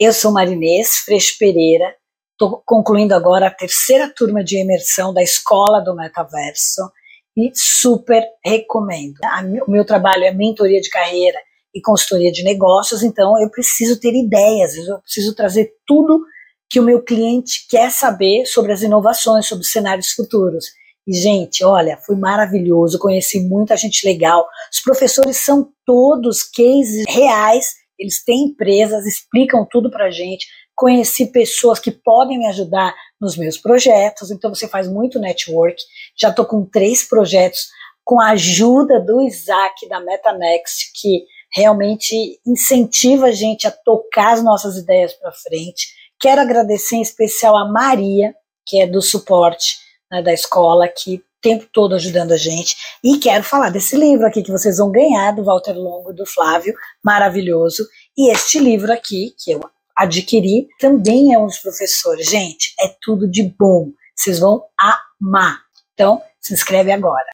Eu 0.00 0.12
sou 0.12 0.30
Marinês 0.30 0.98
Freixo 1.04 1.34
Pereira, 1.40 1.92
estou 2.30 2.62
concluindo 2.64 3.16
agora 3.16 3.48
a 3.48 3.50
terceira 3.50 4.08
turma 4.08 4.44
de 4.44 4.56
imersão 4.56 5.12
da 5.12 5.20
Escola 5.20 5.80
do 5.80 5.92
Metaverso 5.92 6.82
e 7.36 7.50
super 7.52 8.24
recomendo. 8.44 9.16
O 9.66 9.70
meu 9.72 9.84
trabalho 9.84 10.22
é 10.22 10.30
mentoria 10.30 10.80
de 10.80 10.88
carreira 10.88 11.36
e 11.74 11.80
consultoria 11.80 12.30
de 12.30 12.44
negócios, 12.44 13.02
então 13.02 13.42
eu 13.42 13.50
preciso 13.50 13.98
ter 13.98 14.14
ideias, 14.14 14.76
eu 14.76 15.00
preciso 15.00 15.34
trazer 15.34 15.72
tudo 15.84 16.24
que 16.70 16.78
o 16.78 16.84
meu 16.84 17.02
cliente 17.02 17.66
quer 17.68 17.90
saber 17.90 18.46
sobre 18.46 18.70
as 18.72 18.82
inovações, 18.82 19.46
sobre 19.46 19.64
os 19.64 19.70
cenários 19.72 20.12
futuros. 20.12 20.66
E, 21.08 21.12
gente, 21.12 21.64
olha, 21.64 21.98
foi 22.06 22.14
maravilhoso, 22.14 23.00
conheci 23.00 23.40
muita 23.40 23.76
gente 23.76 24.06
legal. 24.06 24.46
Os 24.72 24.80
professores 24.80 25.38
são 25.38 25.72
todos 25.84 26.44
cases 26.44 27.04
reais, 27.08 27.72
eles 27.98 28.22
têm 28.22 28.44
empresas, 28.44 29.06
explicam 29.06 29.66
tudo 29.68 29.90
pra 29.90 30.10
gente. 30.10 30.46
Conheci 30.74 31.32
pessoas 31.32 31.78
que 31.78 31.90
podem 31.90 32.38
me 32.38 32.46
ajudar 32.46 32.94
nos 33.20 33.36
meus 33.36 33.58
projetos, 33.58 34.30
então 34.30 34.54
você 34.54 34.68
faz 34.68 34.88
muito 34.88 35.18
network. 35.18 35.82
Já 36.16 36.28
estou 36.28 36.44
com 36.44 36.64
três 36.64 37.02
projetos 37.02 37.68
com 38.04 38.20
a 38.20 38.30
ajuda 38.30 39.00
do 39.00 39.20
Isaac 39.20 39.88
da 39.88 40.00
MetaNext, 40.00 40.92
que 40.94 41.24
realmente 41.52 42.40
incentiva 42.46 43.26
a 43.26 43.32
gente 43.32 43.66
a 43.66 43.70
tocar 43.70 44.32
as 44.32 44.42
nossas 44.42 44.76
ideias 44.76 45.12
para 45.14 45.32
frente. 45.32 45.88
Quero 46.20 46.40
agradecer 46.40 46.96
em 46.96 47.02
especial 47.02 47.56
a 47.56 47.70
Maria, 47.70 48.34
que 48.66 48.80
é 48.80 48.86
do 48.86 49.02
suporte 49.02 49.76
né, 50.10 50.22
da 50.22 50.32
escola, 50.32 50.88
que 50.88 51.22
tempo 51.40 51.66
todo 51.72 51.94
ajudando 51.94 52.32
a 52.32 52.36
gente. 52.36 52.76
E 53.02 53.18
quero 53.18 53.44
falar 53.44 53.70
desse 53.70 53.96
livro 53.96 54.26
aqui 54.26 54.42
que 54.42 54.52
vocês 54.52 54.78
vão 54.78 54.90
ganhar, 54.90 55.32
do 55.32 55.44
Walter 55.44 55.76
Longo, 55.76 56.12
do 56.12 56.26
Flávio, 56.26 56.74
maravilhoso. 57.02 57.86
E 58.16 58.32
este 58.32 58.58
livro 58.58 58.92
aqui, 58.92 59.34
que 59.38 59.52
eu 59.52 59.60
adquiri, 59.96 60.68
também 60.78 61.34
é 61.34 61.38
um 61.38 61.46
dos 61.46 61.58
professores. 61.58 62.26
Gente, 62.28 62.74
é 62.80 62.94
tudo 63.02 63.28
de 63.28 63.42
bom. 63.58 63.88
Vocês 64.14 64.38
vão 64.38 64.64
amar. 64.78 65.62
Então, 65.94 66.22
se 66.40 66.54
inscreve 66.54 66.92
agora. 66.92 67.26